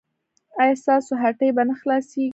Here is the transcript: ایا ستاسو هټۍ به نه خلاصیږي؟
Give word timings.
ایا 0.61 0.73
ستاسو 0.81 1.13
هټۍ 1.21 1.49
به 1.55 1.63
نه 1.69 1.73
خلاصیږي؟ 1.81 2.29